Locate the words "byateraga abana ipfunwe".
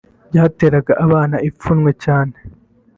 0.29-1.91